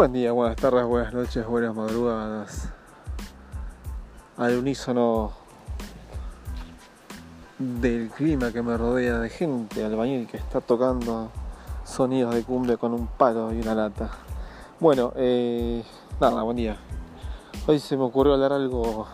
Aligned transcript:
Buen 0.00 0.14
día, 0.14 0.32
buenas 0.32 0.56
tardes, 0.56 0.86
buenas 0.86 1.12
noches, 1.12 1.46
buenas 1.46 1.74
madrugadas. 1.74 2.70
Al 4.38 4.56
unísono 4.56 5.32
del 7.58 8.08
clima 8.08 8.50
que 8.50 8.62
me 8.62 8.78
rodea 8.78 9.18
de 9.18 9.28
gente, 9.28 9.84
albañil 9.84 10.26
que 10.26 10.38
está 10.38 10.62
tocando 10.62 11.30
sonidos 11.84 12.34
de 12.34 12.42
cumbre 12.44 12.78
con 12.78 12.94
un 12.94 13.08
palo 13.08 13.52
y 13.52 13.60
una 13.60 13.74
lata. 13.74 14.08
Bueno, 14.80 15.12
eh, 15.16 15.84
nada, 16.18 16.44
buen 16.44 16.56
día. 16.56 16.78
Hoy 17.66 17.78
se 17.78 17.94
me 17.98 18.04
ocurrió 18.04 18.32
hablar 18.32 18.54
algo 18.54 19.06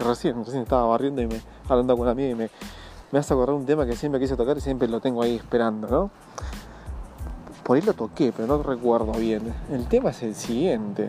recién, 0.00 0.44
recién 0.44 0.64
estaba 0.64 0.84
barriendo 0.86 1.22
y 1.22 1.28
me 1.28 1.40
hablando 1.68 1.94
con 1.94 2.02
una 2.02 2.10
amiga 2.10 2.30
y 2.30 2.34
me, 2.34 2.50
me 3.12 3.20
hace 3.20 3.34
acordar 3.34 3.54
un 3.54 3.64
tema 3.64 3.86
que 3.86 3.94
siempre 3.94 4.20
quise 4.20 4.36
tocar 4.36 4.56
y 4.58 4.60
siempre 4.60 4.88
lo 4.88 4.98
tengo 4.98 5.22
ahí 5.22 5.36
esperando, 5.36 5.86
¿no? 5.86 6.10
Por 7.66 7.76
ahí 7.76 7.82
lo 7.82 7.94
toqué, 7.94 8.32
pero 8.32 8.46
no 8.46 8.62
recuerdo 8.62 9.10
bien. 9.14 9.52
El 9.72 9.88
tema 9.88 10.10
es 10.10 10.22
el 10.22 10.36
siguiente. 10.36 11.08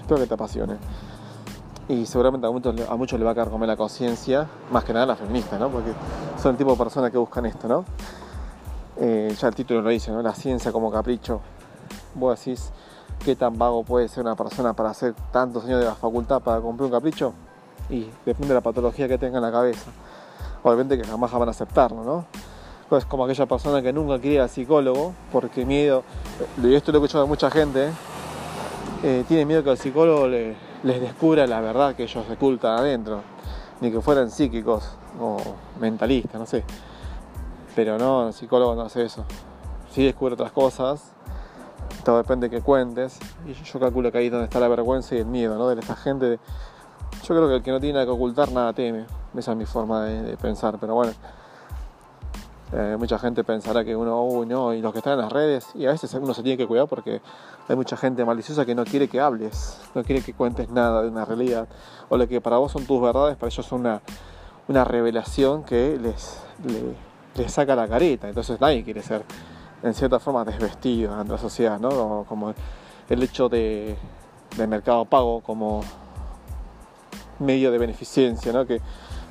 Espero 0.00 0.18
que 0.18 0.26
te 0.26 0.32
apasione. 0.32 0.76
Y 1.86 2.06
seguramente 2.06 2.46
a 2.46 2.50
muchos, 2.50 2.74
a 2.74 3.18
le 3.18 3.24
va 3.24 3.32
a 3.32 3.34
caer 3.34 3.50
comer 3.50 3.68
la 3.68 3.76
conciencia, 3.76 4.48
más 4.72 4.84
que 4.84 4.94
nada 4.94 5.04
las 5.04 5.18
feministas, 5.18 5.60
¿no? 5.60 5.68
Porque 5.68 5.90
son 6.42 6.52
el 6.52 6.56
tipo 6.56 6.70
de 6.70 6.78
personas 6.78 7.10
que 7.10 7.18
buscan 7.18 7.44
esto, 7.44 7.68
¿no? 7.68 7.84
Eh, 8.96 9.36
ya 9.38 9.48
el 9.48 9.54
título 9.54 9.82
lo 9.82 9.90
dice, 9.90 10.10
¿no? 10.10 10.22
La 10.22 10.34
ciencia 10.34 10.72
como 10.72 10.90
capricho. 10.90 11.42
Vos 12.14 12.38
decís, 12.38 12.70
¿qué 13.22 13.36
tan 13.36 13.58
vago 13.58 13.84
puede 13.84 14.08
ser 14.08 14.24
una 14.24 14.34
persona 14.34 14.72
para 14.72 14.90
hacer 14.90 15.14
tantos 15.30 15.66
años 15.66 15.78
de 15.80 15.84
la 15.84 15.94
facultad 15.94 16.40
para 16.40 16.58
cumplir 16.62 16.86
un 16.86 16.92
capricho? 16.92 17.34
Y 17.90 18.08
depende 18.24 18.48
de 18.48 18.54
la 18.54 18.62
patología 18.62 19.08
que 19.08 19.18
tenga 19.18 19.36
en 19.36 19.42
la 19.42 19.52
cabeza. 19.52 19.90
Obviamente 20.62 20.96
que 20.96 21.04
jamás 21.04 21.30
van 21.32 21.48
a 21.48 21.50
aceptarlo, 21.50 22.02
¿no? 22.02 22.24
Pues 22.88 23.04
como 23.04 23.24
aquella 23.24 23.46
persona 23.46 23.82
que 23.82 23.92
nunca 23.92 24.18
quería 24.18 24.44
al 24.44 24.48
psicólogo 24.48 25.12
porque 25.30 25.66
miedo, 25.66 26.04
y 26.62 26.74
esto 26.74 26.90
lo 26.90 26.98
he 26.98 27.00
escuchado 27.00 27.24
de 27.24 27.28
mucha 27.28 27.50
gente, 27.50 27.90
eh, 29.02 29.24
tiene 29.28 29.44
miedo 29.44 29.62
que 29.62 29.70
el 29.70 29.78
psicólogo 29.78 30.26
le, 30.26 30.56
les 30.82 31.00
descubra 31.00 31.46
la 31.46 31.60
verdad 31.60 31.94
que 31.94 32.04
ellos 32.04 32.24
ocultan 32.30 32.78
adentro, 32.78 33.20
ni 33.80 33.90
que 33.90 34.00
fueran 34.00 34.30
psíquicos 34.30 34.96
o 35.20 35.36
mentalistas, 35.78 36.40
no 36.40 36.46
sé. 36.46 36.64
Pero 37.76 37.98
no, 37.98 38.28
el 38.28 38.32
psicólogo 38.32 38.74
no 38.74 38.82
hace 38.82 39.04
eso. 39.04 39.24
Sí 39.92 40.04
descubre 40.04 40.34
otras 40.34 40.52
cosas, 40.52 41.12
todo 42.04 42.16
depende 42.16 42.48
de 42.48 42.56
que 42.56 42.62
cuentes, 42.62 43.18
y 43.46 43.52
yo 43.52 43.80
calculo 43.80 44.10
que 44.10 44.18
ahí 44.18 44.26
es 44.26 44.32
donde 44.32 44.46
está 44.46 44.60
la 44.60 44.68
vergüenza 44.68 45.14
y 45.14 45.18
el 45.18 45.26
miedo, 45.26 45.58
¿no? 45.58 45.68
De 45.68 45.78
esta 45.78 45.94
gente. 45.94 46.38
Yo 47.22 47.34
creo 47.34 47.48
que 47.48 47.56
el 47.56 47.62
que 47.62 47.70
no 47.70 47.80
tiene 47.80 47.94
nada 47.94 48.06
que 48.06 48.12
ocultar 48.12 48.50
nada 48.50 48.72
teme. 48.72 49.04
Esa 49.36 49.52
es 49.52 49.58
mi 49.58 49.66
forma 49.66 50.04
de, 50.04 50.22
de 50.22 50.36
pensar, 50.36 50.78
pero 50.80 50.94
bueno. 50.94 51.12
Eh, 52.72 52.96
mucha 52.98 53.18
gente 53.18 53.44
pensará 53.44 53.82
que 53.82 53.96
uno, 53.96 54.22
uy, 54.24 54.46
no, 54.46 54.74
y 54.74 54.82
los 54.82 54.92
que 54.92 54.98
están 54.98 55.14
en 55.14 55.20
las 55.20 55.32
redes, 55.32 55.68
y 55.74 55.86
a 55.86 55.90
veces 55.90 56.12
uno 56.14 56.34
se 56.34 56.42
tiene 56.42 56.58
que 56.58 56.66
cuidar 56.66 56.86
porque 56.86 57.22
hay 57.66 57.76
mucha 57.76 57.96
gente 57.96 58.24
maliciosa 58.26 58.66
que 58.66 58.74
no 58.74 58.84
quiere 58.84 59.08
que 59.08 59.20
hables, 59.20 59.80
no 59.94 60.04
quiere 60.04 60.22
que 60.22 60.34
cuentes 60.34 60.68
nada 60.68 61.02
de 61.02 61.08
una 61.08 61.24
realidad, 61.24 61.66
o 62.10 62.18
lo 62.18 62.28
que 62.28 62.42
para 62.42 62.58
vos 62.58 62.72
son 62.72 62.84
tus 62.84 63.00
verdades, 63.00 63.36
para 63.36 63.50
ellos 63.50 63.64
son 63.64 63.80
una, 63.80 64.02
una 64.68 64.84
revelación 64.84 65.64
que 65.64 65.98
les, 65.98 66.42
les, 67.34 67.50
saca 67.50 67.74
la 67.74 67.88
careta, 67.88 68.28
entonces 68.28 68.60
nadie 68.60 68.84
quiere 68.84 69.02
ser, 69.02 69.24
en 69.82 69.94
cierta 69.94 70.18
forma, 70.18 70.44
desvestido 70.44 71.14
ante 71.14 71.32
la 71.32 71.38
sociedad, 71.38 71.78
¿no? 71.78 72.26
Como, 72.28 72.52
el 73.08 73.22
hecho 73.22 73.48
de, 73.48 73.96
de 74.58 74.66
mercado 74.66 75.06
pago 75.06 75.40
como 75.40 75.80
medio 77.38 77.70
de 77.70 77.78
beneficencia, 77.78 78.52
¿no? 78.52 78.66
Que 78.66 78.82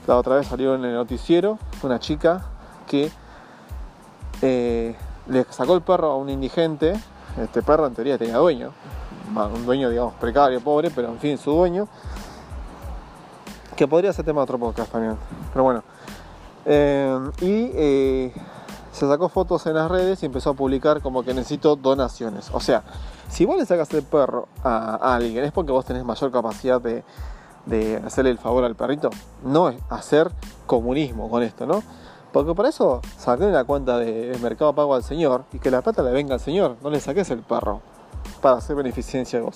la 0.08 0.18
otra 0.18 0.38
vez 0.38 0.48
salió 0.48 0.74
en 0.74 0.86
el 0.86 0.96
noticiero 0.96 1.60
una 1.84 2.00
chica 2.00 2.44
que 2.88 3.12
eh, 4.42 4.96
le 5.28 5.46
sacó 5.50 5.76
el 5.76 5.82
perro 5.82 6.12
a 6.12 6.16
un 6.18 6.30
indigente, 6.30 6.94
este 7.42 7.62
perro 7.62 7.88
en 7.88 7.94
teoría 7.94 8.18
tenía 8.18 8.38
dueño, 8.38 8.72
un 9.36 9.66
dueño 9.66 9.90
digamos 9.90 10.14
precario, 10.16 10.62
pobre, 10.62 10.90
pero 10.92 11.10
en 11.10 11.20
fin 11.20 11.38
su 11.38 11.52
dueño, 11.52 11.88
que 13.76 13.88
podría 13.88 14.12
ser 14.14 14.26
tema 14.26 14.42
de 14.42 14.44
otro 14.44 14.58
podcast 14.58 14.92
también, 14.92 15.18
pero 15.54 15.64
bueno. 15.64 15.84
Eh, 16.66 17.32
y 17.40 17.72
eh, 17.76 18.34
se 18.92 19.08
sacó 19.08 19.30
fotos 19.30 19.66
en 19.68 19.76
las 19.76 19.90
redes 19.90 20.22
y 20.24 20.26
empezó 20.26 20.50
a 20.50 20.54
publicar 20.54 21.02
como 21.02 21.24
que 21.24 21.34
necesito 21.34 21.76
donaciones. 21.76 22.50
O 22.52 22.60
sea, 22.60 22.84
si 23.30 23.46
vos 23.46 23.58
le 23.58 23.66
sacas 23.66 23.94
el 23.94 24.04
perro 24.04 24.48
a, 24.64 25.16
alguien 25.16 25.46
es 25.46 25.52
porque 25.52 25.72
vos 25.72 25.86
tenés 25.86 26.04
mayor 26.04 26.32
capacidad 26.32 26.82
de, 26.82 27.04
de 27.68 27.98
hacerle 27.98 28.32
el 28.32 28.38
favor 28.38 28.64
al 28.64 28.76
perrito. 28.76 29.10
No 29.44 29.70
es 29.70 29.78
hacer 29.90 30.32
comunismo 30.66 31.30
con 31.30 31.44
esto, 31.44 31.66
¿no? 31.66 31.84
Porque 32.38 32.54
por 32.54 32.68
eso 32.68 33.02
saqué 33.18 33.46
la 33.48 33.64
cuenta 33.64 33.98
de 33.98 34.38
Mercado 34.44 34.72
Pago 34.72 34.94
al 34.94 35.02
señor 35.02 35.46
y 35.54 35.58
que 35.58 35.72
la 35.72 35.82
plata 35.82 36.04
le 36.04 36.12
venga 36.12 36.36
al 36.36 36.40
señor, 36.40 36.76
no 36.84 36.92
le 36.92 37.00
saques 37.00 37.32
el 37.32 37.40
perro 37.40 37.82
para 38.44 38.58
hacer 38.58 38.76
beneficencia 38.76 39.40
de 39.40 39.46
vos. 39.46 39.56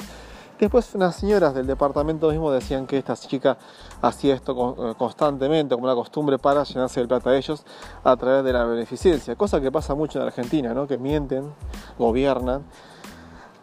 Después 0.60 0.96
unas 0.96 1.16
señoras 1.16 1.54
del 1.54 1.68
departamento 1.68 2.32
mismo 2.32 2.52
decían 2.52 2.88
que 2.88 2.98
esta 2.98 3.16
chica 3.16 3.56
hacía 4.02 4.34
esto 4.34 4.76
eh, 4.80 4.96
constantemente 4.98 5.76
como 5.76 5.86
una 5.86 5.94
costumbre 5.94 6.40
para 6.40 6.64
llenarse 6.64 7.02
de 7.02 7.08
plata 7.08 7.30
de 7.30 7.38
ellos 7.38 7.64
a 8.04 8.16
través 8.18 8.44
de 8.44 8.52
la 8.52 8.64
beneficencia, 8.64 9.36
cosa 9.36 9.62
que 9.62 9.72
pasa 9.72 9.94
mucho 9.94 10.20
en 10.20 10.26
Argentina, 10.26 10.74
¿no? 10.74 10.88
que 10.88 10.98
mienten, 10.98 11.54
gobiernan, 12.00 12.64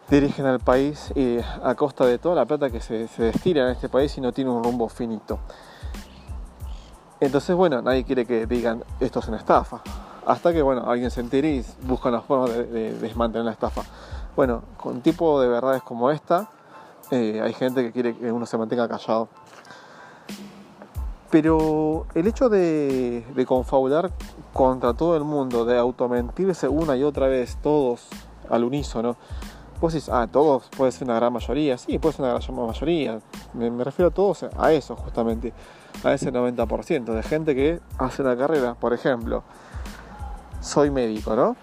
dirigen 0.09 0.45
al 0.45 0.61
país 0.61 1.11
y 1.13 1.39
a 1.61 1.75
costa 1.75 2.05
de 2.05 2.19
toda 2.19 2.35
la 2.35 2.45
plata 2.45 2.69
que 2.69 2.79
se, 2.79 3.09
se 3.09 3.23
destila 3.23 3.63
en 3.63 3.71
este 3.71 3.89
país 3.89 4.17
y 4.17 4.21
no 4.21 4.31
tiene 4.31 4.49
un 4.49 4.63
rumbo 4.63 4.87
finito. 4.87 5.39
Entonces, 7.21 7.55
bueno, 7.55 7.81
nadie 7.81 8.03
quiere 8.03 8.25
que 8.25 8.45
digan 8.45 8.83
esto 8.99 9.19
es 9.19 9.27
una 9.27 9.37
estafa. 9.37 9.81
Hasta 10.25 10.53
que, 10.53 10.61
bueno, 10.61 10.89
alguien 10.89 11.11
se 11.11 11.21
entere 11.21 11.49
y 11.55 11.65
busca 11.83 12.09
una 12.09 12.21
forma 12.21 12.49
de, 12.49 12.93
desmantelar 12.93 13.45
la 13.45 13.51
estafa. 13.51 13.81
Bueno, 14.35 14.63
con 14.77 15.01
tipo 15.01 15.41
de 15.41 15.47
verdades 15.47 15.81
como 15.81 16.11
esta, 16.11 16.49
eh, 17.11 17.41
hay 17.43 17.53
gente 17.53 17.83
que 17.83 17.91
quiere 17.91 18.15
que 18.15 18.31
uno 18.31 18.45
se 18.45 18.57
mantenga 18.57 18.87
callado. 18.87 19.27
Pero 21.29 22.07
el 22.15 22.25
hecho 22.25 22.49
de, 22.49 23.25
de 23.35 23.45
confabular 23.45 24.11
contra 24.53 24.93
todo 24.93 25.15
el 25.15 25.23
mundo, 25.23 25.65
de 25.65 25.77
automentirse 25.77 26.67
una 26.67 26.95
y 26.95 27.03
otra 27.03 27.27
vez, 27.27 27.57
todos 27.61 28.07
al 28.49 28.63
unísono, 28.63 29.15
vos 29.79 29.93
decís, 29.93 30.09
ah, 30.09 30.27
todos 30.31 30.69
puede 30.75 30.91
ser 30.91 31.07
una 31.07 31.15
gran 31.15 31.31
mayoría, 31.31 31.77
sí, 31.77 31.99
puede 31.99 32.13
ser 32.15 32.25
una 32.25 32.39
gran 32.39 32.67
mayoría, 32.67 33.19
me 33.53 33.83
refiero 33.83 34.09
a 34.09 34.13
todos 34.13 34.45
a 34.57 34.71
eso 34.73 34.95
justamente 34.95 35.53
a 36.03 36.13
ese 36.13 36.31
90% 36.31 37.05
de 37.05 37.23
gente 37.23 37.55
que 37.55 37.79
hace 37.97 38.21
una 38.21 38.37
carrera, 38.37 38.75
por 38.75 38.93
ejemplo, 38.93 39.43
soy 40.61 40.91
médico, 40.91 41.35
¿no? 41.35 41.55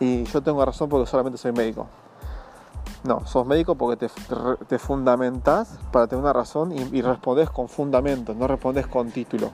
Y 0.00 0.24
yo 0.24 0.42
tengo 0.42 0.64
razón 0.64 0.88
porque 0.88 1.08
solamente 1.08 1.38
soy 1.38 1.52
médico. 1.52 1.86
No, 3.04 3.24
sos 3.26 3.46
médico 3.46 3.76
porque 3.76 4.08
te, 4.68 4.78
fundamentas 4.78 5.78
para 5.92 6.06
tener 6.08 6.22
una 6.22 6.32
razón 6.32 6.72
y, 6.72 7.00
respondes 7.00 7.48
con 7.50 7.68
fundamentos, 7.68 8.36
no 8.36 8.46
respondes 8.46 8.86
con 8.86 9.10
título. 9.10 9.50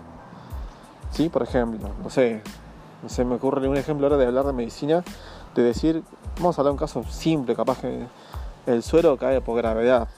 ¿Sí? 1.11 1.29
Por 1.29 1.43
ejemplo, 1.43 1.91
no 2.03 2.11
sé, 2.11 2.43
no 3.03 3.09
sé, 3.09 3.25
me 3.25 3.35
ocurre 3.37 3.69
un 3.69 3.77
ejemplo 3.77 4.07
ahora 4.07 4.17
de 4.17 4.27
hablar 4.27 4.47
de 4.47 4.53
medicina, 4.53 5.05
de 5.55 5.63
decir, 5.63 6.03
vamos 6.37 6.59
a 6.59 6.63
hablar 6.63 6.71
de 6.71 6.75
un 6.75 6.79
caso 6.79 7.05
simple, 7.05 7.55
capaz 7.55 7.81
que 7.81 8.07
el 8.67 8.83
suero 8.83 9.17
cae 9.17 9.41
por 9.41 9.57
gravedad. 9.57 10.09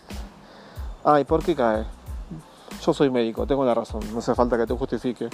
Ah, 1.05 1.21
¿y 1.21 1.25
por 1.25 1.45
qué 1.45 1.55
cae? 1.55 1.84
Yo 2.87 2.95
soy 2.95 3.11
médico, 3.11 3.47
tengo 3.47 3.65
la 3.65 3.75
razón, 3.75 4.01
no 4.13 4.21
hace 4.21 4.35
falta 4.35 4.57
que 4.57 4.67
te 4.67 4.75
justifique. 4.75 5.29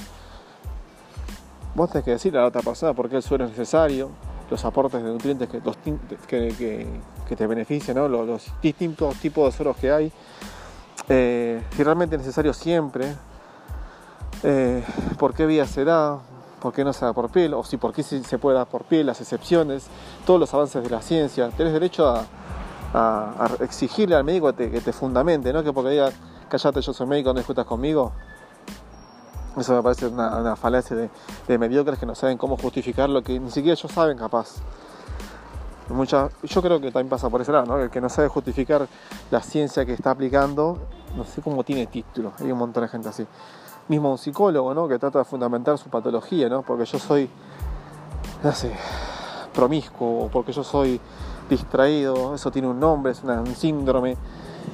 Vos 1.75 1.91
tenés 1.91 2.05
que 2.05 2.11
decirle 2.13 2.39
a 2.39 2.43
la 2.43 2.49
otra 2.49 2.63
persona 2.63 2.95
por 2.95 3.11
qué 3.11 3.17
el 3.17 3.23
suelo 3.23 3.45
es 3.45 3.51
necesario, 3.51 4.11
los 4.51 4.65
aportes 4.65 5.03
de 5.03 5.11
nutrientes 5.11 5.49
que, 5.49 5.61
que, 6.29 7.37
te 7.37 7.47
benefician, 7.47 7.97
los, 8.11 8.53
distintos 8.61 9.17
tipos 9.17 9.53
de 9.53 9.57
suelos 9.57 9.77
que 9.77 9.91
hay, 9.91 10.12
eh, 11.09 11.62
si 11.75 11.83
realmente 11.83 12.17
es 12.17 12.23
necesario 12.23 12.53
siempre, 12.53 13.15
eh, 14.43 14.83
por 15.19 15.35
qué 15.35 15.47
vía 15.47 15.67
se 15.67 15.85
da, 15.85 16.19
por 16.61 16.73
qué 16.73 16.85
no 16.85 16.93
se 16.93 17.05
da 17.05 17.12
por 17.12 17.31
piel, 17.31 17.55
o 17.55 17.65
si 17.65 17.76
por 17.76 17.93
qué 17.93 18.03
se 18.03 18.38
puede 18.38 18.56
dar 18.56 18.67
por 18.67 18.85
piel, 18.85 19.06
las 19.06 19.21
excepciones, 19.21 19.87
todos 20.26 20.41
los 20.41 20.53
avances 20.55 20.82
de 20.82 20.91
la 20.91 21.03
ciencia. 21.03 21.50
Tienes 21.50 21.73
derecho 21.73 22.09
a, 22.09 22.26
exigirle 23.61 24.15
al 24.15 24.25
médico 24.25 24.49
que 24.49 24.65
te, 24.65 24.71
que 24.71 24.81
te 24.82 24.93
fundamente, 24.93 25.50
no 25.50 25.65
que 25.65 25.73
porque 25.73 25.91
diga 25.91 26.12
callate, 26.52 26.82
yo 26.82 26.93
soy 26.93 27.06
médico, 27.06 27.32
no 27.32 27.38
discutas 27.38 27.64
conmigo. 27.64 28.12
Eso 29.56 29.75
me 29.75 29.82
parece 29.82 30.06
una, 30.06 30.54
falacia 30.56 30.96
de, 31.49 31.58
mediocres 31.58 31.99
que 31.99 32.06
no 32.06 32.14
saben 32.14 32.38
cómo 32.38 32.56
justificar 32.56 33.08
lo 33.08 33.22
que 33.22 33.38
ni 33.38 33.50
siquiera 33.50 33.78
ellos 33.78 33.90
saben 33.90 34.16
capaz. 34.19 34.56
yo 35.88 36.62
creo 36.62 36.81
que 36.81 36.90
también 36.90 37.08
pasa 37.08 37.28
por 37.28 37.40
ese 37.40 37.52
lado, 37.52 37.66
¿no? 37.66 37.78
El 37.78 37.90
que 37.90 38.00
no 38.00 38.08
sabe 38.08 38.28
justificar 38.28 38.87
la 39.31 39.40
ciencia 39.40 39.84
que 39.84 39.93
está 39.93 40.10
aplicando, 40.10 40.78
no 41.16 41.25
sé 41.25 41.43
cómo 41.43 41.64
tiene 41.64 41.87
título, 41.87 42.32
hay 42.38 42.52
un 42.52 42.58
montón 42.58 42.82
de 42.82 42.88
gente 42.88 43.08
así. 43.08 43.26
Mismo 43.88 44.12
un 44.12 44.19
psicólogo, 44.19 44.75
¿no? 44.75 44.88
Que 44.88 44.99
trata 44.99 45.19
de 45.19 45.25
fundamentar 45.25 45.76
su 45.76 45.90
patología, 45.90 46.49
¿no? 46.49 46.62
Porque 46.62 46.84
yo 46.84 46.99
soy, 46.99 47.28
no 48.43 48.52
sé, 48.52 48.72
promiscuo, 49.52 50.31
porque 50.32 50.52
yo 50.52 50.64
soy 50.64 51.00
distraído, 51.50 52.34
eso 52.34 52.50
tiene 52.50 52.69
un 52.69 52.81
nombre, 52.81 53.12
es 53.12 53.22
un 53.22 53.54
síndrome 53.54 54.16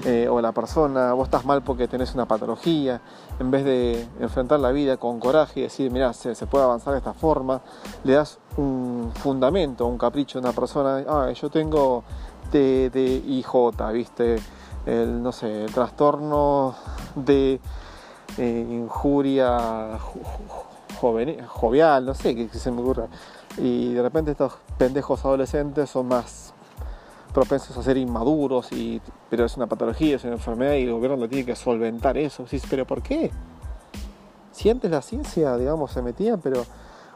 eh, 0.05 0.29
o 0.29 0.40
la 0.40 0.52
persona, 0.52 1.12
vos 1.12 1.26
estás 1.26 1.44
mal 1.44 1.62
porque 1.62 1.88
tenés 1.88 2.14
una 2.14 2.26
patología, 2.26 3.00
en 3.40 3.50
vez 3.50 3.64
de 3.64 4.08
enfrentar 4.20 4.61
la 4.61 4.70
vida 4.70 4.96
con 4.96 5.19
coraje 5.19 5.61
y 5.61 5.62
decir, 5.64 5.90
mira, 5.90 6.12
se, 6.12 6.35
puede 6.46 6.64
avanzar 6.64 6.93
de 6.93 6.99
esta 6.99 7.14
forma, 7.14 7.61
le 8.05 8.12
das 8.14 8.38
un 8.56 9.11
fundamento, 9.14 9.87
un 9.87 9.99
capricho 9.99 10.38
a 10.38 10.43
una 10.43 10.52
persona, 10.52 11.05
ah, 11.08 11.31
yo 11.32 11.50
tengo 11.50 12.05
TDIJ, 12.50 13.93
¿viste? 13.93 14.37
El, 14.87 15.23
no 15.23 15.32
sé, 15.32 15.64
el 15.64 15.73
trastorno 15.73 16.75
de 17.14 17.61
eh, 18.38 18.67
injuria 18.70 19.99
jovial, 21.49 22.06
no 22.06 22.14
sé 22.14 22.35
qué 22.35 22.49
se 22.49 22.70
me 22.70 22.81
ocurra. 22.81 23.08
Y 23.56 23.93
de 23.94 24.02
repente 24.02 24.31
estos 24.31 24.55
pendejos 24.76 25.25
adolescentes 25.25 25.90
son 25.90 26.08
más 26.08 26.55
propensos 27.32 27.76
a 27.76 27.82
ser 27.82 27.96
inmaduros, 27.96 28.73
y, 28.73 29.00
pero 29.30 29.44
es 29.44 29.56
una 29.56 29.66
patología, 29.66 30.16
es 30.16 30.25
una 30.25 30.34
enfermedad 30.34 30.75
y 30.75 30.82
el 30.82 30.92
gobierno 30.92 31.16
lo 31.16 31.28
tiene 31.28 31.44
que 31.44 31.56
solventar 31.56 32.16
eso. 32.16 32.46
Sí, 32.46 32.60
pero 32.69 32.86
¿por 32.86 33.02
qué? 33.02 33.30
Si 34.52 34.70
antes 34.70 34.90
la 34.90 35.02
ciencia, 35.02 35.56
digamos, 35.56 35.92
se 35.92 36.02
metía, 36.02 36.36
pero 36.36 36.64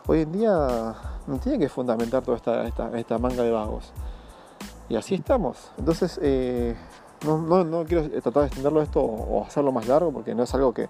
hoy 0.06 0.22
en 0.22 0.32
día 0.32 0.94
no 1.26 1.38
tiene 1.38 1.58
que 1.58 1.68
fundamentar 1.68 2.22
toda 2.22 2.36
esta, 2.66 2.98
esta, 2.98 3.18
manga 3.18 3.42
de 3.42 3.50
vagos. 3.50 3.92
Y 4.88 4.96
así 4.96 5.14
estamos. 5.14 5.70
Entonces, 5.78 6.18
eh, 6.22 6.76
no, 7.24 7.84
quiero 7.86 8.08
tratar 8.20 8.42
de 8.42 8.46
extenderlo 8.46 8.82
esto 8.82 9.00
o 9.00 9.44
hacerlo 9.44 9.72
más 9.72 9.88
largo 9.88 10.12
porque 10.12 10.34
no 10.34 10.42
es 10.42 10.54
algo 10.54 10.74
que, 10.74 10.88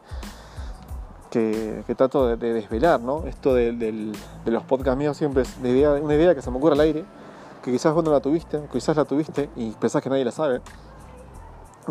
que, 1.31 1.95
trato 1.97 2.37
de, 2.37 2.53
desvelar, 2.53 3.01
¿no? 3.01 3.27
Esto 3.27 3.55
de, 3.55 4.13
los 4.45 4.63
podcasts 4.65 4.99
míos 4.99 5.17
siempre 5.17 5.43
es 5.43 5.57
una 5.59 6.15
idea 6.15 6.35
que 6.35 6.43
se 6.43 6.51
me 6.51 6.57
ocurre 6.57 6.75
al 6.75 6.81
aire 6.81 7.05
que 7.63 7.71
quizás 7.71 7.95
vos 7.95 8.05
no 8.05 8.11
la 8.11 8.21
tuviste, 8.21 8.61
quizás 8.73 8.97
la 8.97 9.05
tuviste 9.05 9.49
y 9.57 9.71
pensás 9.71 10.03
que 10.03 10.11
nadie 10.11 10.25
la 10.25 10.33
sabe. 10.33 10.61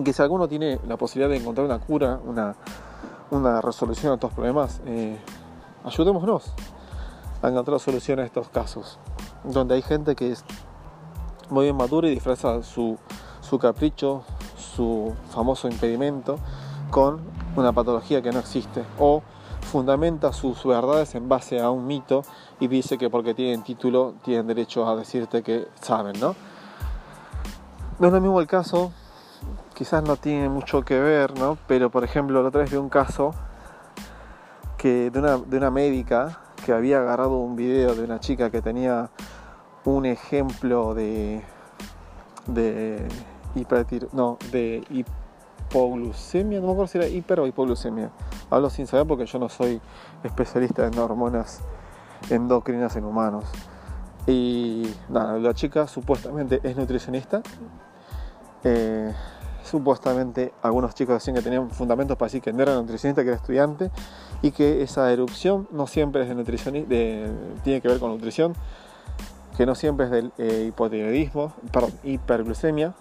Que 0.03 0.13
si 0.13 0.21
alguno 0.21 0.47
tiene 0.47 0.79
la 0.87 0.97
posibilidad 0.97 1.29
de 1.29 1.37
encontrar 1.37 1.65
una 1.65 1.79
cura, 1.79 2.19
una, 2.25 2.55
una 3.29 3.61
resolución 3.61 4.11
a 4.11 4.15
estos 4.15 4.33
problemas, 4.33 4.81
eh, 4.85 5.17
ayudémonos 5.83 6.53
a 7.41 7.49
encontrar 7.49 7.79
solución 7.79 8.19
a 8.19 8.23
estos 8.23 8.49
casos. 8.49 8.99
Donde 9.43 9.75
hay 9.75 9.81
gente 9.81 10.15
que 10.15 10.31
es 10.31 10.45
muy 11.49 11.65
bien 11.65 11.75
madura 11.75 12.07
y 12.07 12.11
disfraza 12.11 12.63
su, 12.63 12.97
su 13.41 13.59
capricho, 13.59 14.23
su 14.55 15.13
famoso 15.29 15.67
impedimento, 15.67 16.37
con 16.89 17.21
una 17.55 17.73
patología 17.73 18.21
que 18.21 18.31
no 18.31 18.39
existe. 18.39 18.83
O 18.97 19.23
fundamenta 19.61 20.33
sus 20.33 20.63
verdades 20.65 21.15
en 21.15 21.29
base 21.29 21.59
a 21.59 21.69
un 21.69 21.85
mito 21.85 22.23
y 22.59 22.67
dice 22.67 22.97
que 22.97 23.09
porque 23.09 23.33
tienen 23.33 23.63
título 23.63 24.15
tienen 24.23 24.47
derecho 24.47 24.87
a 24.87 24.95
decirte 24.95 25.43
que 25.43 25.67
saben, 25.81 26.19
¿no? 26.19 26.35
No 27.99 28.07
es 28.07 28.13
lo 28.13 28.21
mismo 28.21 28.39
el 28.39 28.47
caso, 28.47 28.91
quizás 29.73 30.03
no 30.03 30.15
tiene 30.15 30.49
mucho 30.49 30.83
que 30.83 30.99
ver, 30.99 31.37
¿no? 31.37 31.57
Pero 31.67 31.89
por 31.89 32.03
ejemplo, 32.03 32.41
la 32.41 32.49
otra 32.49 32.61
vez 32.61 32.71
vi 32.71 32.77
un 32.77 32.89
caso 32.89 33.33
que 34.77 35.11
de 35.11 35.19
una, 35.19 35.37
de 35.37 35.57
una 35.57 35.71
médica 35.71 36.39
que 36.65 36.73
había 36.73 36.99
agarrado 36.99 37.37
un 37.37 37.55
video 37.55 37.95
de 37.95 38.03
una 38.03 38.19
chica 38.19 38.49
que 38.49 38.61
tenía 38.61 39.09
un 39.85 40.05
ejemplo 40.05 40.93
de 40.93 41.43
de 42.47 43.07
no, 44.13 44.37
de 44.51 44.83
hipoglucemia, 44.89 46.59
no 46.59 46.67
me 46.67 46.71
acuerdo 46.73 46.87
si 46.87 46.97
era 46.97 47.07
hiper 47.07 47.39
o 47.39 47.47
hipoglucemia. 47.47 48.09
Hablo 48.49 48.69
sin 48.69 48.87
saber 48.87 49.07
porque 49.07 49.25
yo 49.25 49.39
no 49.39 49.49
soy 49.49 49.81
especialista 50.23 50.85
en 50.85 50.97
hormonas 50.97 51.61
endocrinas 52.29 52.95
en 52.95 53.05
humanos. 53.05 53.45
Y 54.27 54.93
la 55.09 55.53
chica 55.53 55.87
supuestamente 55.87 56.59
es 56.63 56.75
nutricionista. 56.75 57.41
Eh, 58.63 59.13
supuestamente 59.71 60.53
algunos 60.61 60.93
chicos 60.93 61.15
decían 61.15 61.37
que 61.37 61.41
tenían 61.41 61.69
fundamentos 61.69 62.17
para 62.17 62.27
decir 62.27 62.41
que 62.41 62.51
no 62.51 62.61
era 62.61 62.75
nutricionista, 62.75 63.23
que 63.23 63.29
era 63.29 63.37
estudiante, 63.37 63.89
y 64.41 64.51
que 64.51 64.83
esa 64.83 65.11
erupción 65.11 65.67
no 65.71 65.87
siempre 65.87 66.23
es 66.23 66.27
de 66.27 66.35
nutricionista, 66.35 66.89
tiene 67.63 67.79
que 67.81 67.87
ver 67.87 67.99
con 67.99 68.11
nutrición, 68.11 68.53
que 69.55 69.65
no 69.65 69.73
siempre 69.73 70.05
es 70.05 70.11
del 70.11 70.33
eh, 70.37 70.65
hipotiroidismo, 70.67 71.53
perdón, 71.71 71.93
hiperglucemia, 72.03 72.93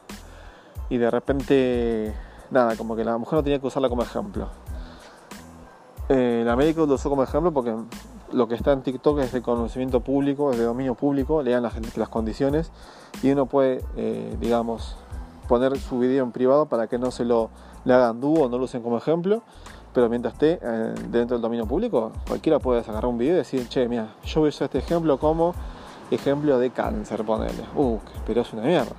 y 0.89 0.99
de 0.99 1.11
repente, 1.11 2.15
nada, 2.51 2.77
como 2.77 2.95
que 2.95 3.05
la 3.05 3.19
mujer 3.19 3.35
no 3.35 3.43
tenía 3.43 3.59
que 3.59 3.67
usarla 3.67 3.89
como 3.89 4.03
ejemplo. 4.03 4.49
Eh, 6.09 6.43
la 6.45 6.57
médico 6.57 6.87
lo 6.87 6.95
usó 6.95 7.09
como 7.09 7.23
ejemplo 7.23 7.53
porque 7.53 7.75
lo 8.33 8.49
que 8.49 8.55
está 8.55 8.73
en 8.73 8.83
TikTok 8.83 9.21
es 9.21 9.33
de 9.33 9.43
conocimiento 9.43 10.01
público, 10.01 10.51
es 10.51 10.59
de 10.59 10.65
dominio 10.65 10.95
público, 10.95 11.43
lean 11.43 11.63
las, 11.63 11.75
las 11.97 12.09
condiciones 12.09 12.73
y 13.23 13.31
uno 13.31 13.47
puede, 13.47 13.85
eh, 13.97 14.37
digamos, 14.41 14.97
poner 15.51 15.77
su 15.81 15.99
video 15.99 16.23
en 16.23 16.31
privado 16.31 16.67
para 16.67 16.87
que 16.87 16.97
no 16.97 17.11
se 17.11 17.25
lo 17.25 17.51
le 17.85 17.93
hagan 17.93 18.21
dúo 18.21 18.45
o 18.45 18.49
no 18.49 18.57
lo 18.57 18.65
usen 18.65 18.83
como 18.83 18.97
ejemplo. 18.97 19.43
Pero 19.93 20.09
mientras 20.09 20.35
esté 20.35 20.61
eh, 20.63 20.95
dentro 21.09 21.37
del 21.37 21.43
dominio 21.43 21.67
público, 21.67 22.13
cualquiera 22.29 22.61
puede 22.61 22.79
agarrar 22.79 23.07
un 23.07 23.19
video 23.19 23.35
y 23.35 23.39
decir, 23.39 23.67
che, 23.69 23.89
mira, 23.89 24.15
yo 24.25 24.43
usar 24.43 24.67
este 24.67 24.79
ejemplo 24.79 25.19
como 25.19 25.53
ejemplo 26.13 26.57
de 26.61 26.71
cáncer, 26.71 27.25
ponerle. 27.25 27.65
Uh, 27.75 27.99
pero 28.25 28.43
es 28.43 28.53
una 28.53 28.63
mierda. 28.63 28.95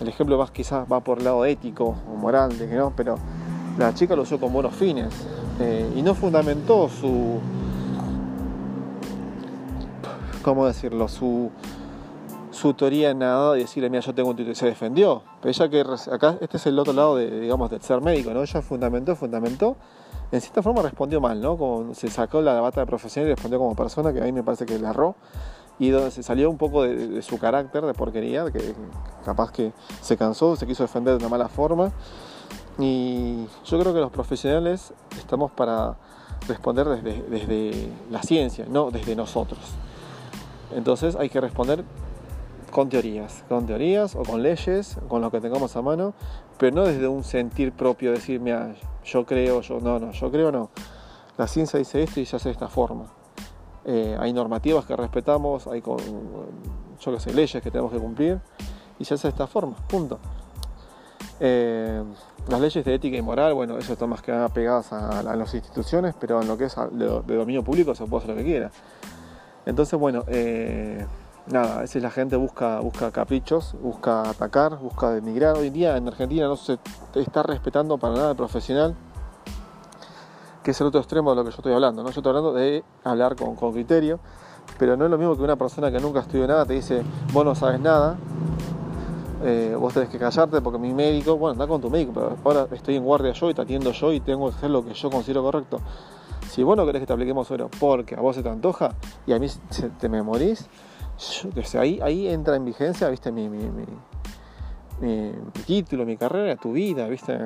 el 0.00 0.08
ejemplo 0.08 0.36
más 0.36 0.50
quizás 0.50 0.84
va 0.90 0.98
por 0.98 1.18
el 1.18 1.24
lado 1.24 1.44
ético 1.44 1.94
o 2.12 2.16
moral, 2.16 2.58
de 2.58 2.68
que 2.68 2.74
no, 2.74 2.92
pero 2.96 3.14
la 3.78 3.94
chica 3.94 4.16
lo 4.16 4.22
usó 4.22 4.40
con 4.40 4.52
buenos 4.52 4.74
fines. 4.74 5.14
Eh, 5.60 5.92
y 5.94 6.02
no 6.02 6.16
fundamentó 6.16 6.88
su, 6.88 7.38
¿cómo 10.42 10.66
decirlo? 10.66 11.06
Su, 11.06 11.52
su 12.60 12.74
teoría 12.74 13.10
en 13.10 13.20
nada 13.20 13.54
de 13.54 13.60
decirle, 13.60 13.88
mira, 13.88 14.02
yo 14.02 14.14
tengo 14.14 14.28
un 14.28 14.36
título, 14.36 14.54
se 14.54 14.66
defendió. 14.66 15.22
Pero 15.40 15.50
ella 15.50 15.68
que 15.70 16.12
acá, 16.12 16.36
este 16.40 16.58
es 16.58 16.66
el 16.66 16.78
otro 16.78 16.92
lado 16.92 17.16
de, 17.16 17.40
digamos, 17.40 17.70
del 17.70 17.80
ser 17.80 18.02
médico, 18.02 18.34
¿no? 18.34 18.42
Ella 18.42 18.60
fundamentó, 18.60 19.16
fundamentó. 19.16 19.76
En 20.30 20.40
cierta 20.40 20.62
forma 20.62 20.82
respondió 20.82 21.20
mal, 21.20 21.40
¿no? 21.40 21.56
Como 21.56 21.94
se 21.94 22.08
sacó 22.08 22.42
la 22.42 22.60
bata 22.60 22.80
de 22.80 22.86
profesional 22.86 23.30
y 23.30 23.34
respondió 23.34 23.58
como 23.58 23.74
persona, 23.74 24.12
que 24.12 24.20
a 24.20 24.24
mí 24.24 24.32
me 24.32 24.42
parece 24.42 24.66
que 24.66 24.78
le 24.78 24.86
erró. 24.86 25.14
Y 25.78 25.88
donde 25.88 26.10
se 26.10 26.22
salió 26.22 26.50
un 26.50 26.58
poco 26.58 26.82
de, 26.82 27.08
de 27.08 27.22
su 27.22 27.38
carácter, 27.38 27.82
de 27.86 27.94
porquería, 27.94 28.50
que 28.50 28.74
capaz 29.24 29.50
que 29.50 29.72
se 30.02 30.18
cansó, 30.18 30.54
se 30.54 30.66
quiso 30.66 30.82
defender 30.82 31.14
de 31.14 31.20
una 31.20 31.30
mala 31.30 31.48
forma. 31.48 31.90
Y 32.78 33.46
yo 33.64 33.78
creo 33.80 33.94
que 33.94 34.00
los 34.00 34.10
profesionales 34.10 34.92
estamos 35.16 35.50
para 35.50 35.96
responder 36.46 36.86
desde, 36.88 37.22
desde 37.22 37.88
la 38.10 38.22
ciencia, 38.22 38.66
no 38.68 38.90
desde 38.90 39.16
nosotros. 39.16 39.60
Entonces 40.74 41.16
hay 41.16 41.30
que 41.30 41.40
responder 41.40 41.84
con 42.70 42.88
teorías, 42.88 43.44
con 43.48 43.66
teorías 43.66 44.14
o 44.14 44.22
con 44.22 44.42
leyes, 44.42 44.96
con 45.08 45.20
lo 45.20 45.30
que 45.30 45.40
tengamos 45.40 45.76
a 45.76 45.82
mano, 45.82 46.14
pero 46.58 46.76
no 46.76 46.86
desde 46.86 47.08
un 47.08 47.24
sentir 47.24 47.72
propio, 47.72 48.12
decir, 48.12 48.40
mira, 48.40 48.74
yo 49.04 49.24
creo, 49.26 49.60
yo 49.60 49.80
no, 49.80 49.98
no, 49.98 50.12
yo 50.12 50.30
creo 50.30 50.52
no. 50.52 50.70
La 51.36 51.46
ciencia 51.46 51.78
dice 51.78 52.02
esto 52.02 52.20
y 52.20 52.26
se 52.26 52.36
hace 52.36 52.48
de 52.48 52.52
esta 52.52 52.68
forma. 52.68 53.06
Eh, 53.84 54.16
hay 54.20 54.32
normativas 54.32 54.84
que 54.84 54.94
respetamos, 54.94 55.66
hay 55.66 55.82
yo 55.82 57.16
que 57.16 57.32
leyes 57.32 57.62
que 57.62 57.70
tenemos 57.70 57.90
que 57.90 57.98
cumplir 57.98 58.40
y 58.98 59.04
se 59.04 59.14
hace 59.14 59.28
de 59.28 59.32
esta 59.32 59.46
forma, 59.46 59.74
punto. 59.88 60.18
Eh, 61.40 62.02
las 62.48 62.60
leyes 62.60 62.84
de 62.84 62.94
ética 62.94 63.16
y 63.16 63.22
moral, 63.22 63.54
bueno, 63.54 63.78
eso 63.78 63.94
está 63.94 64.06
más 64.06 64.20
que 64.20 64.30
nada 64.32 64.50
pegadas 64.50 64.92
a, 64.92 65.22
las 65.22 65.54
instituciones, 65.54 66.14
pero 66.20 66.42
en 66.42 66.48
lo 66.48 66.58
que 66.58 66.64
es 66.64 66.76
de, 66.92 67.06
dominio 67.06 67.64
público 67.64 67.94
se 67.94 68.04
puede 68.04 68.24
hacer 68.24 68.36
lo 68.36 68.42
que 68.42 68.46
quiera. 68.46 68.70
Entonces, 69.64 69.98
bueno, 69.98 70.24
eh, 70.28 71.06
nada, 71.46 71.78
a 71.78 71.80
veces 71.80 72.02
la 72.02 72.10
gente 72.10 72.36
busca, 72.36 72.80
busca 72.80 73.10
caprichos, 73.10 73.74
busca 73.80 74.28
atacar, 74.28 74.78
busca 74.78 75.10
demigrar. 75.10 75.56
Hoy 75.56 75.68
en 75.68 75.72
día 75.72 75.96
en 75.96 76.08
Argentina 76.08 76.46
no 76.46 76.56
se 76.56 76.78
está 77.14 77.42
respetando 77.42 77.98
para 77.98 78.14
nada 78.14 78.30
el 78.30 78.36
profesional, 78.36 78.94
que 80.62 80.72
es 80.72 80.80
el 80.80 80.86
otro 80.86 81.00
extremo 81.00 81.30
de 81.30 81.36
lo 81.36 81.44
que 81.44 81.50
yo 81.50 81.56
estoy 81.56 81.72
hablando. 81.72 82.02
¿no? 82.02 82.10
Yo 82.10 82.20
estoy 82.20 82.30
hablando 82.30 82.52
de 82.52 82.84
hablar 83.04 83.36
con, 83.36 83.56
con 83.56 83.72
criterio, 83.72 84.20
pero 84.78 84.96
no 84.96 85.04
es 85.04 85.10
lo 85.10 85.18
mismo 85.18 85.36
que 85.36 85.42
una 85.42 85.56
persona 85.56 85.90
que 85.90 86.00
nunca 86.00 86.20
estudió 86.20 86.46
nada 86.46 86.64
te 86.64 86.74
dice, 86.74 87.02
vos 87.32 87.44
no 87.44 87.54
sabes 87.54 87.80
nada, 87.80 88.16
eh, 89.42 89.74
vos 89.78 89.94
tenés 89.94 90.10
que 90.10 90.18
callarte 90.18 90.60
porque 90.60 90.78
mi 90.78 90.92
médico, 90.92 91.36
bueno, 91.38 91.52
anda 91.52 91.66
con 91.66 91.80
tu 91.80 91.88
médico, 91.88 92.12
pero 92.12 92.36
ahora 92.44 92.74
estoy 92.74 92.96
en 92.96 93.04
guardia 93.04 93.32
yo 93.32 93.48
y 93.50 93.54
te 93.54 93.62
atiendo 93.62 93.90
yo 93.92 94.12
y 94.12 94.20
tengo 94.20 94.50
que 94.50 94.56
hacer 94.56 94.70
lo 94.70 94.84
que 94.84 94.92
yo 94.92 95.10
considero 95.10 95.42
correcto. 95.42 95.80
Si 96.50 96.62
vos 96.62 96.76
no 96.76 96.84
querés 96.84 97.00
que 97.00 97.06
te 97.06 97.12
apliquemos 97.12 97.46
suero 97.46 97.70
porque 97.78 98.16
a 98.16 98.20
vos 98.20 98.36
se 98.36 98.42
te 98.42 98.48
antoja 98.48 98.94
y 99.26 99.32
a 99.32 99.38
mí 99.38 99.46
te 99.98 100.08
me 100.08 100.22
morís, 100.22 100.68
ahí, 101.78 102.28
entra 102.28 102.56
en 102.56 102.64
vigencia, 102.64 103.08
viste, 103.08 103.30
mi, 103.32 103.48
mi, 103.48 103.68
mi, 105.00 105.32
título, 105.66 106.04
mi 106.04 106.16
carrera, 106.16 106.56
tu 106.56 106.72
vida, 106.72 107.06
viste. 107.08 107.38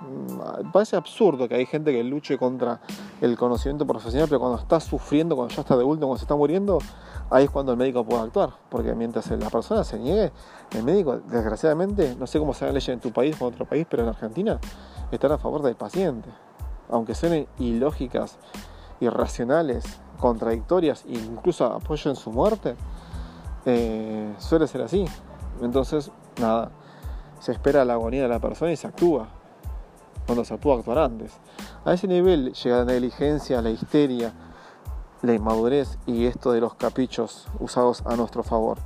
Mm, 0.00 0.72
parece 0.72 0.96
absurdo 0.96 1.48
que 1.48 1.54
hay 1.54 1.64
gente 1.64 1.92
que 1.92 2.02
luche 2.02 2.36
contra 2.36 2.80
el 3.20 3.36
conocimiento 3.36 3.86
profesional, 3.86 4.28
pero 4.28 4.40
cuando 4.40 4.58
está 4.58 4.80
sufriendo, 4.80 5.36
cuando 5.36 5.54
ya 5.54 5.62
está 5.62 5.76
de 5.76 5.84
último, 5.84 6.08
cuando 6.08 6.18
se 6.18 6.24
está 6.24 6.34
muriendo, 6.34 6.78
ahí 7.30 7.44
es 7.44 7.50
cuando 7.50 7.72
el 7.72 7.78
médico 7.78 8.04
puede 8.04 8.22
actuar, 8.22 8.50
porque 8.68 8.94
mientras 8.94 9.30
la 9.30 9.48
persona 9.48 9.84
se 9.84 9.98
niegue, 9.98 10.32
el 10.72 10.82
médico, 10.82 11.18
desgraciadamente, 11.18 12.16
no 12.18 12.26
sé 12.26 12.38
cómo 12.40 12.52
se 12.52 12.70
ley 12.72 12.82
en 12.88 13.00
tu 13.00 13.12
país 13.12 13.40
o 13.40 13.46
en 13.46 13.54
otro 13.54 13.64
país, 13.64 13.86
pero 13.88 14.02
en 14.02 14.08
Argentina 14.08 14.58
están 15.10 15.32
a 15.32 15.38
favor 15.38 15.62
del 15.62 15.76
paciente. 15.76 16.28
Aunque 16.90 17.14
suenen 17.14 17.46
ilógicas, 17.58 18.38
irracionales, 19.00 19.84
contradictorias 20.18 21.04
incluso 21.06 21.66
apoyen 21.66 22.16
su 22.16 22.30
muerte, 22.30 22.76
eh, 23.66 24.34
suele 24.38 24.66
ser 24.66 24.82
así. 24.82 25.04
Entonces, 25.60 26.10
nada, 26.40 26.70
se 27.40 27.52
espera 27.52 27.84
la 27.84 27.94
agonía 27.94 28.22
de 28.22 28.28
la 28.28 28.38
persona 28.38 28.72
y 28.72 28.76
se 28.76 28.86
actúa. 28.86 29.28
Cuando 30.26 30.44
se 30.44 30.54
actúa, 30.54 30.76
actuar 30.76 30.98
antes. 30.98 31.32
A 31.84 31.92
ese 31.92 32.06
nivel 32.06 32.52
llega 32.52 32.78
la 32.78 32.84
negligencia, 32.84 33.60
la 33.60 33.70
histeria, 33.70 34.32
la 35.22 35.34
inmadurez 35.34 35.98
y 36.06 36.26
esto 36.26 36.52
de 36.52 36.60
los 36.60 36.74
caprichos 36.74 37.48
usados 37.58 38.02
a 38.06 38.16
nuestro 38.16 38.42
favor. 38.42 38.78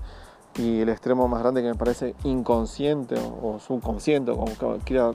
Y 0.56 0.80
el 0.80 0.88
extremo 0.88 1.28
más 1.28 1.42
grande 1.42 1.62
que 1.62 1.68
me 1.68 1.74
parece 1.74 2.14
inconsciente 2.24 3.16
o, 3.42 3.58
subconsciente, 3.58 4.32
como 4.32 4.78
quiera 4.84 5.12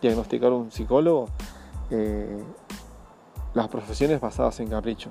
diagnosticar 0.00 0.52
un 0.52 0.70
psicólogo, 0.70 1.28
eh, 1.90 2.42
las 3.52 3.68
profesiones 3.68 4.20
basadas 4.20 4.60
en 4.60 4.68
capricho. 4.68 5.10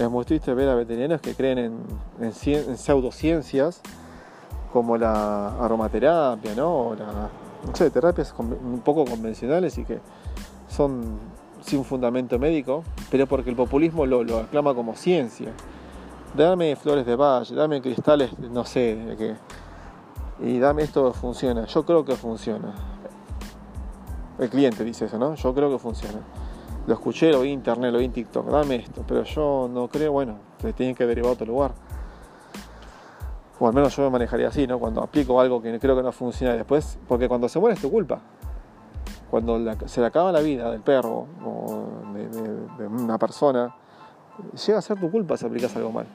Es 0.00 0.10
muy 0.10 0.24
triste 0.24 0.54
ver 0.54 0.66
a 0.70 0.74
veterinarios 0.74 1.20
que 1.20 1.34
creen 1.34 1.58
en, 1.58 1.78
en, 2.20 2.78
pseudociencias 2.78 3.82
como 4.72 4.96
la 4.96 5.48
aromaterapia, 5.62 6.54
¿no? 6.54 6.88
O 6.88 6.96
terapias 7.92 8.34
un 8.38 8.80
poco 8.82 9.04
convencionales 9.04 9.76
y 9.76 9.84
que 9.84 9.98
son 10.70 11.18
sin 11.60 11.84
fundamento 11.84 12.38
médico, 12.38 12.82
pero 13.10 13.26
porque 13.26 13.50
el 13.50 13.56
populismo 13.56 14.06
lo, 14.06 14.24
lo 14.24 14.38
aclama 14.38 14.74
como 14.74 14.96
ciencia. 14.96 15.52
Dame 16.34 16.76
flores 16.76 17.04
de 17.04 17.16
valle, 17.16 17.54
dame 17.54 17.82
cristales, 17.82 18.30
no 18.38 18.64
sé, 18.64 18.96
de 18.96 19.16
qué. 19.18 19.36
Y 20.40 20.58
dame 20.60 20.84
esto 20.84 21.12
funciona. 21.12 21.66
Yo 21.66 21.84
creo 21.84 22.06
que 22.06 22.16
funciona. 22.16 22.72
El 24.38 24.48
cliente 24.48 24.82
dice 24.82 25.04
eso, 25.04 25.18
¿no? 25.18 25.34
Yo 25.34 25.54
creo 25.54 25.70
que 25.70 25.78
funciona 25.78 26.20
lo 26.86 26.94
escuché, 26.94 27.30
lo 27.30 27.40
vi 27.40 27.48
en 27.48 27.54
internet, 27.54 27.92
lo 27.92 27.98
vi 27.98 28.06
en 28.06 28.12
TikTok, 28.12 28.46
dame 28.48 28.76
esto, 28.76 29.04
pero 29.06 29.22
yo 29.24 29.68
no 29.72 29.88
creo, 29.88 30.12
bueno, 30.12 30.38
te 30.60 30.72
tienen 30.72 30.94
que 30.94 31.06
derivar 31.06 31.30
a 31.30 31.32
otro 31.32 31.46
lugar. 31.46 31.72
O 33.58 33.68
al 33.68 33.74
menos 33.74 33.94
yo 33.94 34.02
me 34.04 34.10
manejaría 34.10 34.48
así, 34.48 34.66
¿no? 34.66 34.78
Cuando 34.78 35.02
aplico 35.02 35.38
algo 35.38 35.60
que 35.60 35.78
creo 35.78 35.94
que 35.94 36.02
no 36.02 36.12
funciona 36.12 36.54
después, 36.54 36.98
porque 37.06 37.28
cuando 37.28 37.48
se 37.48 37.58
muere 37.58 37.74
es 37.74 37.80
tu 37.80 37.90
culpa. 37.90 38.20
Cuando 39.30 39.60
se 39.86 40.00
le 40.00 40.06
acaba 40.06 40.32
la 40.32 40.40
vida 40.40 40.70
del 40.70 40.80
perro 40.80 41.26
o 41.44 41.86
de, 42.78 42.86
una 42.86 43.18
persona, 43.18 43.74
llega 44.66 44.78
a 44.78 44.82
ser 44.82 44.98
tu 44.98 45.10
culpa 45.10 45.36
si 45.36 45.46
aplicas 45.46 45.76
algo 45.76 45.92
mal. 45.92 46.06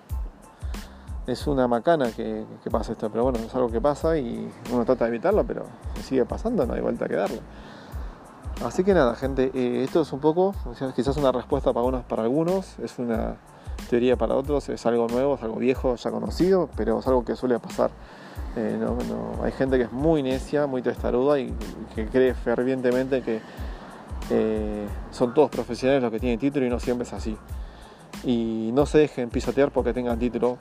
Es 1.28 1.46
una 1.46 1.68
macana 1.68 2.12
que, 2.12 2.46
que 2.64 2.72
pasa 2.72 2.94
esto, 2.94 3.10
pero 3.12 3.24
bueno, 3.24 3.40
es 3.40 3.54
algo 3.56 3.70
que 3.70 3.80
pasa 3.80 4.18
y 4.18 4.52
uno 4.74 4.84
trata 4.84 5.06
de 5.06 5.10
evitarlo, 5.10 5.44
pero 5.46 5.66
sigue 6.02 6.26
pasando, 6.26 6.66
no 6.66 6.74
hay 6.74 6.82
vuelta 6.82 7.06
a 7.06 7.08
quedarlo. 7.08 7.42
Así 8.64 8.84
que 8.84 8.94
nada, 8.94 9.16
gente, 9.16 9.52
eh, 9.54 9.84
esto 9.84 10.02
es 10.02 10.14
un 10.14 10.22
poco, 10.22 10.56
quizás 10.96 11.18
una 11.18 11.32
respuesta 11.32 11.74
para 11.74 11.86
unos, 11.86 12.06
para 12.06 12.24
algunos, 12.24 12.80
es 12.80 12.98
una 13.00 13.36
teoría 13.90 14.16
para 14.16 14.36
otros, 14.36 14.70
es 14.70 14.86
algo 14.86 15.08
nuevo, 15.08 15.36
es 15.36 15.44
algo 15.44 15.58
viejo, 15.58 15.96
ya 15.96 16.10
conocido, 16.10 16.70
pero 16.76 17.00
es 17.00 17.08
algo 17.08 17.26
que 17.26 17.36
suele 17.36 17.60
pasar. 17.60 17.92
Eh, 18.56 18.80
hay 19.44 19.52
gente 19.52 19.78
que 19.78 19.84
es 19.84 19.92
muy 19.92 20.24
necia, 20.24 20.68
muy 20.68 20.82
testaruda 20.82 21.38
y, 21.38 21.54
que 21.94 22.08
cree 22.08 22.34
fervientemente 22.34 23.22
que 23.22 23.42
eh, 24.30 24.88
son 25.12 25.34
todos 25.34 25.50
profesionales 25.50 26.02
los 26.02 26.12
que 26.12 26.20
tienen 26.20 26.40
título 26.40 26.66
y 26.66 26.70
no 26.70 26.80
siempre 26.80 27.06
es 27.06 27.14
así. 27.14 27.38
Y 28.24 28.72
no 28.74 28.86
se 28.86 29.00
dejen 29.00 29.30
pisotear 29.30 29.72
porque 29.72 29.94
tengan 29.94 30.18
título, 30.18 30.58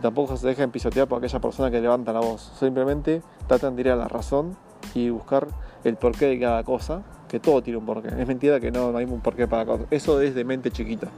tampoco 0.00 0.36
se 0.36 0.46
dejen 0.46 0.70
pisotear 0.70 1.08
por 1.08 1.18
aquella 1.18 1.40
persona 1.40 1.70
que 1.72 1.80
levanta 1.80 2.12
la 2.12 2.20
voz. 2.20 2.52
Simplemente 2.58 3.22
tratan 3.48 3.74
de 3.74 3.82
ir 3.82 3.90
a 3.90 3.96
la 3.96 4.06
razón 4.06 4.56
y 4.94 5.10
buscar 5.10 5.48
el 5.82 5.96
porqué 5.96 6.26
de 6.26 6.38
cada 6.38 6.62
cosa 6.62 7.02
que 7.32 7.40
todo 7.40 7.62
tiene 7.62 7.78
un 7.78 7.86
porqué. 7.86 8.08
Es 8.08 8.28
mentira 8.28 8.60
que 8.60 8.70
no, 8.70 8.94
hay 8.94 9.06
un 9.06 9.22
porqué 9.22 9.48
para 9.48 9.64
cosas. 9.64 9.86
Eso 9.90 10.20
es 10.20 10.34
de 10.34 10.44
mente 10.44 10.70
chiquita. 10.70 11.08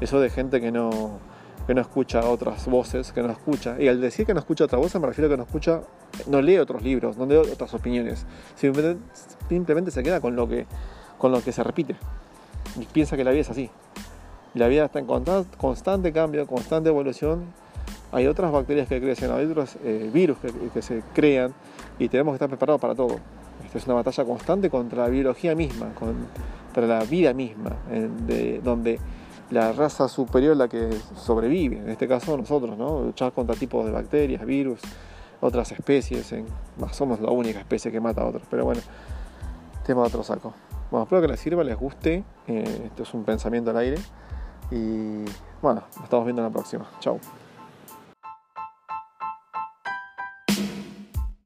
Eso 0.00 0.20
de 0.20 0.30
gente 0.30 0.60
que 0.60 0.70
no, 0.70 1.18
que 1.66 1.74
no 1.74 1.80
escucha 1.80 2.20
otras 2.28 2.66
voces, 2.66 3.10
que 3.10 3.24
no 3.24 3.32
escucha. 3.32 3.74
Y 3.76 3.88
al 3.88 4.00
decir 4.00 4.24
que 4.24 4.32
no 4.34 4.38
escucha 4.38 4.66
otras 4.66 4.80
voces 4.80 5.00
me 5.00 5.08
refiero 5.08 5.26
a 5.26 5.30
que 5.32 5.36
no 5.36 5.42
escucha, 5.42 5.80
no 6.28 6.40
lee 6.40 6.58
otros 6.58 6.84
libros, 6.84 7.16
no 7.16 7.26
lee 7.26 7.38
otras 7.38 7.74
opiniones. 7.74 8.24
Simplemente, 8.54 9.90
se 9.90 10.04
queda 10.04 10.20
con 10.20 10.36
lo, 10.36 10.48
que, 10.48 10.64
con 11.18 11.32
lo 11.32 11.42
que 11.42 11.50
se 11.50 11.64
repite. 11.64 11.96
Y 12.80 12.84
piensa 12.84 13.16
que 13.16 13.24
la 13.24 13.32
vida 13.32 13.40
es 13.40 13.50
así. 13.50 13.68
La 14.54 14.68
vida 14.68 14.84
está 14.84 15.00
en 15.00 15.06
constante 15.06 16.12
cambio, 16.12 16.46
constante 16.46 16.88
evolución. 16.88 17.46
Hay 18.12 18.28
otras 18.28 18.52
bacterias 18.52 18.86
que 18.86 19.00
crecen, 19.00 19.32
hay 19.32 19.44
otros 19.44 19.76
eh, 19.82 20.08
virus 20.14 20.38
que, 20.38 20.52
que 20.72 20.82
se 20.82 21.02
crean 21.14 21.52
y 21.98 22.08
tenemos 22.08 22.30
que 22.30 22.36
estar 22.36 22.48
preparados 22.48 22.80
para 22.80 22.94
todo. 22.94 23.16
Esta 23.64 23.78
es 23.78 23.86
una 23.86 23.94
batalla 23.94 24.24
constante 24.24 24.70
contra 24.70 25.04
la 25.04 25.08
biología 25.08 25.54
misma, 25.54 25.92
contra 25.94 26.86
la 26.86 27.04
vida 27.04 27.34
misma, 27.34 27.72
de, 28.26 28.60
donde 28.62 28.98
la 29.50 29.72
raza 29.72 30.08
superior 30.08 30.52
es 30.52 30.58
la 30.58 30.68
que 30.68 30.90
sobrevive, 31.16 31.78
en 31.78 31.88
este 31.90 32.06
caso 32.06 32.36
nosotros, 32.36 32.76
¿no? 32.76 33.02
luchar 33.02 33.32
contra 33.32 33.54
tipos 33.56 33.84
de 33.84 33.92
bacterias, 33.92 34.44
virus, 34.44 34.80
otras 35.40 35.70
especies, 35.72 36.34
somos 36.92 37.20
la 37.20 37.30
única 37.30 37.58
especie 37.58 37.90
que 37.90 38.00
mata 38.00 38.22
a 38.22 38.26
otros, 38.26 38.42
pero 38.50 38.64
bueno, 38.64 38.80
tema 39.86 40.02
de 40.02 40.08
otro 40.08 40.22
saco. 40.22 40.52
Bueno, 40.90 41.04
espero 41.04 41.22
que 41.22 41.28
les 41.28 41.40
sirva, 41.40 41.64
les 41.64 41.76
guste, 41.76 42.24
eh, 42.46 42.82
esto 42.86 43.02
es 43.02 43.14
un 43.14 43.24
pensamiento 43.24 43.70
al 43.70 43.76
aire 43.78 43.98
y 44.70 45.24
bueno, 45.62 45.82
nos 45.94 46.04
estamos 46.04 46.24
viendo 46.24 46.42
en 46.42 46.48
la 46.48 46.52
próxima, 46.52 46.86
chao. 47.00 47.18